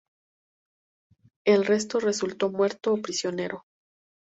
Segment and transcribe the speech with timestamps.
[1.45, 3.65] El resto resultó muerto o prisionero.